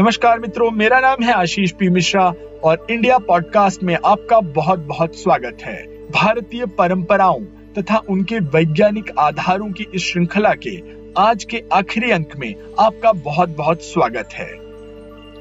[0.00, 2.34] नमस्कार मित्रों, मेरा नाम है आशीष पी मिश्रा
[2.64, 7.40] और इंडिया पॉडकास्ट में आपका बहुत बहुत स्वागत है। भारतीय परंपराओं
[7.78, 10.82] तथा उनके वैज्ञानिक आधारों की इस श्रृंखला के
[11.18, 14.52] आज के आखिरी अंक में आपका बहुत बहुत स्वागत है।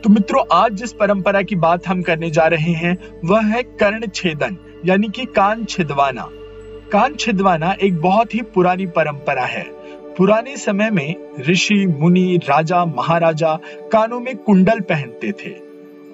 [0.01, 4.07] तो मित्रों, आज जिस परंपरा की बात हम करने जा रहे हैं, वह है कर्ण
[4.07, 6.29] छेदन, यानी कि कान छिदवाना।
[6.91, 9.82] कान छिदवाना एक बहुत ही पुरानी परंपरा है।
[10.17, 13.59] पुराने समय में ऋषि, मुनि, राजा, महाराजा
[13.91, 15.55] कानों में कुंडल पहनते थे।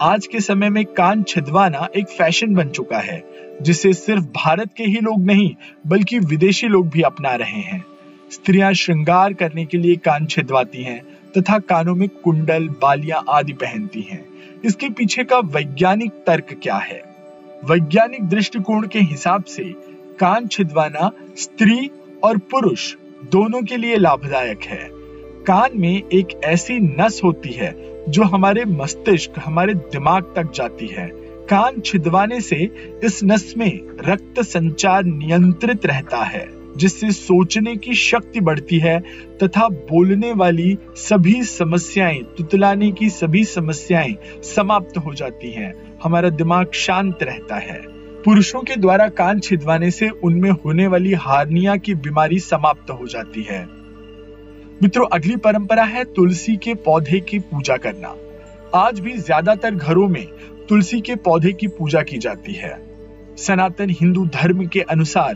[0.02, 3.24] आज के समय में कान छिदवाना एक फ़ैशन बन चुका है,
[3.62, 5.56] जिसे सिर्फ़ भारत के ही लोग नहीं,
[5.88, 7.86] बल्कि विदेशी लोग भी अपना रहे हैं।
[8.32, 11.04] स्त्रियाँ श्रृंगार करने के लिए कान छिदवाती हैं,
[11.38, 14.26] तथा कानों में कुंडल, बालियाँ आदि पहनती हैं।
[14.66, 17.02] इसके पीछे का वैज्ञानिक तर्क क्या है?
[17.66, 19.64] वैज्ञानिक दृष्टिकोण के हिसाब से
[20.20, 21.92] कान छिदवाना स्त्री
[22.24, 24.90] और पुरुष दोनों के लिए लाभदायक है।
[25.48, 27.76] कान में एक ऐसी नस होती है
[28.10, 31.08] जो हमारे मस्तिष्क, हमारे दिमाग तक जाती है।
[31.50, 32.70] कान छिदवाने से
[33.04, 39.00] इस नस में रक्त संचार नियंत्रित रहता है, जिससे सोचने की शक्ति बढ़ती है
[39.44, 46.72] तथा बोलने वाली सभी समस्याएँ, तुतलाने की सभी समस्याएँ समाप्त हो जाती हैं। हमारा दिमाग
[46.74, 52.40] शांत रहता है। पुरुषों के द्वारा कान छिदवाने से उनमें होने वाली हार्निया की बीमारी
[52.40, 53.66] समाप्त हो जाती है।
[54.84, 58.16] मित्रों, अगली परंपरा है तुलसी के पौधे की पूजा करना।
[58.76, 60.26] आज भी ज़्यादातर घरों में
[60.70, 62.78] तुलसी के पौधे की पूजा की जाती है।
[63.38, 65.34] सनातन हिंदू धर्म के अनुसार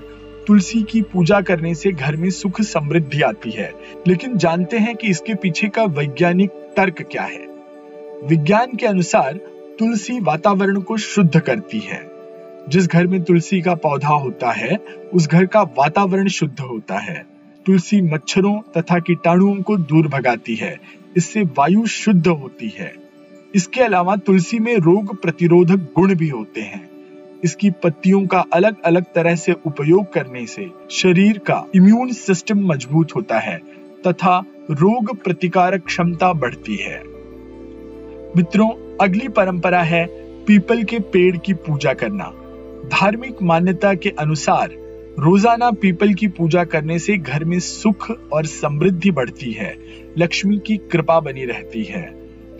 [0.47, 3.73] तुलसी की पूजा करने से घर में सुख समृद्धि आती है,
[4.07, 7.45] लेकिन जानते हैं कि इसके पीछे का वैज्ञानिक तर्क क्या है?
[8.23, 9.33] विज्ञान के अनुसार
[9.79, 12.12] तुलसी वातावरण को शुद्ध करती है।
[12.69, 14.77] जिस घर में तुलसी का पौधा होता है,
[15.13, 17.25] उस घर का वातावरण शुद्ध होता है।
[17.65, 20.79] तुलसी मच्छरों तथा कीटाणुओं को दूर भगाती है।
[21.17, 22.93] इससे वायु शुद्ध होती है।
[23.55, 26.89] इसके अलावा तुलसी में रोग प्रतिरोधक गुण भी होते हैं।
[27.43, 33.07] इसकी पत्तियों का अलग अलग तरह से उपयोग करने से शरीर का इम्यून सिस्टम मज़बूत
[33.15, 33.57] होता है
[34.07, 34.39] तथा
[34.71, 37.03] रोग प्रतिकारक क्षमता बढ़ती है।
[38.37, 40.05] मित्रों, अगली परंपरा है
[40.45, 42.33] पीपल के पेड़ की पूजा करना।
[42.83, 44.69] धार्मिक मान्यता के अनुसार,
[45.19, 49.75] रोज़ाना पीपल की पूजा करने से घर में सुख और समृद्धि बढ़ती है,
[50.17, 52.03] लक्ष्मी की कृपा बनी रहती है।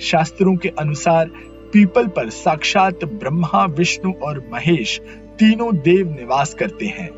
[0.02, 1.32] शास्त्रों के अनुसार,
[1.74, 5.00] पीपल पर साक्षात ब्रह्मा, विष्णु और महेश
[5.40, 7.10] तीनों देव निवास करते हैं।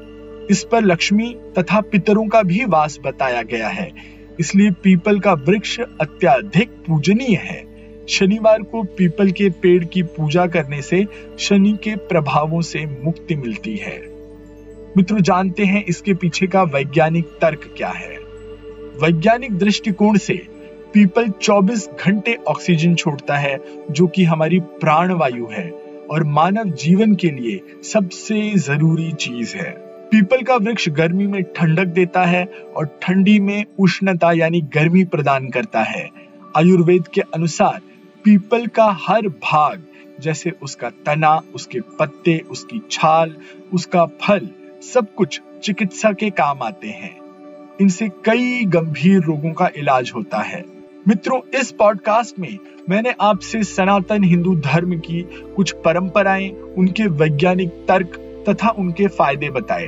[0.47, 3.91] इस पर लक्ष्मी तथा पितरों का भी वास बताया गया है,
[4.39, 7.74] इसलिए पीपल का वृक्ष अत्याधिक पूजनीय है।
[8.09, 11.05] शनिवार को पीपल के पेड़ की पूजा करने से
[11.39, 14.01] शनि के प्रभावों से मुक्ति मिलती है।
[14.97, 18.17] मित्रों, जानते हैं इसके पीछे का वैज्ञानिक तर्क क्या है?
[19.01, 20.47] वैज्ञानिक दृष्टिकोण से
[20.93, 23.59] पीपल 24 घंटे ऑक्सीजन छोड़ता है,
[23.91, 25.69] जो कि हमारी प्राण वायु है
[26.09, 29.71] और मानव जीवन के लिए सबसे ज़रूरी चीज़ है।
[30.11, 32.45] पीपल का वृक्ष गर्मी में ठंडक देता है
[32.75, 36.09] और ठंडी में उष्णता यानी गर्मी प्रदान करता है।
[36.57, 37.81] आयुर्वेद के अनुसार
[38.25, 39.83] पीपल का हर भाग,
[40.19, 43.35] जैसे उसका तना, उसके पत्ते, उसकी छाल,
[43.73, 44.49] उसका फल,
[44.93, 47.17] सब कुछ चिकित्सा के काम आते हैं।
[47.81, 50.65] इनसे कई गंभीर रोगों का इलाज होता है।
[51.07, 52.57] मित्रों, इस पॉडकास्ट में
[52.89, 55.21] मैंने आपसे सनातन हिंदू धर्म की
[55.55, 59.87] कुछ परंपराएँ, उनके वैज्ञानिक तर्क तथा उनके फ़ायदे बताए।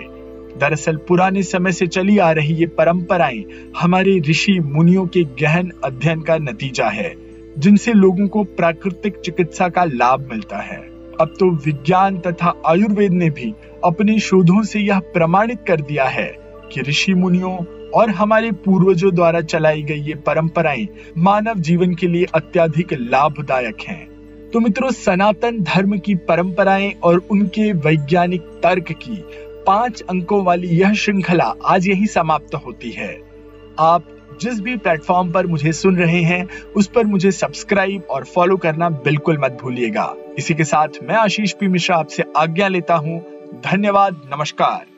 [0.58, 6.22] दरअसल, पुराने समय से चली आ रही ये परंपराएँ हमारे ऋषि मुनियों के गहन अध्ययन
[6.22, 7.27] का नतीजा है।
[7.58, 10.78] जिनसे लोगों को प्राकृतिक चिकित्सा का लाभ मिलता है।
[11.22, 13.54] अब तो विज्ञान तथा आयुर्वेद ने भी
[13.84, 16.36] अपने शोधों से यह प्रमाणित कर दिया है
[16.72, 17.58] कि ऋषि मुनियों
[17.90, 20.88] और हमारे पूर्वजों द्वारा चलाई गई ये परंपराएँ
[21.18, 24.18] मानव जीवन के लिए अत्याधिक लाभदायक हैं।
[24.54, 29.24] तो मित्रों, सनातन धर्म की परंपराएँ और उनके वैज्ञानिक तर्क की
[29.68, 33.18] पाँच अंकों वाली यह श्रृंखला आज यही समाप्त होती है।
[33.80, 38.58] आप जिस भी प्लेटफॉर्म पर मुझे सुन रहे हैं, उस पर मुझे सब्सक्राइब और फॉलो
[38.58, 43.26] करना बिल्कुल मत भूलिएगा। इसी के साथ मैं आशीष पी मिश्रा आपसे आज्ञा लेता हूँ।
[43.62, 44.97] धन्यवाद, नमस्कार।